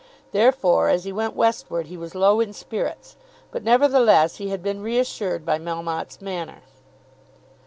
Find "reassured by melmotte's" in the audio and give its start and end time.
4.81-6.19